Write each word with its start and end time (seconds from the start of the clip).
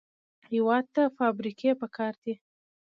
هېواد 0.51 0.85
ته 0.95 1.03
فابریکې 1.17 1.71
پکار 1.81 2.13
دي 2.23 2.33